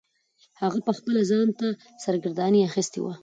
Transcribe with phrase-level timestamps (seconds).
[0.61, 1.67] هغه پخپله ځان ته
[2.03, 3.13] سرګرداني اخیستې وه.